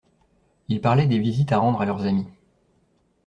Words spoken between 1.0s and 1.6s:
des visites à